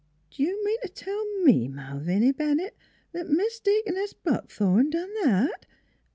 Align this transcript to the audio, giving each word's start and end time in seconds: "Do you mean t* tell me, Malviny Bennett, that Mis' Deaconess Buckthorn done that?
"Do 0.31 0.41
you 0.41 0.65
mean 0.65 0.79
t* 0.81 0.89
tell 0.89 1.23
me, 1.43 1.67
Malviny 1.67 2.31
Bennett, 2.31 2.75
that 3.11 3.29
Mis' 3.29 3.59
Deaconess 3.59 4.13
Buckthorn 4.13 4.89
done 4.89 5.13
that? 5.25 5.67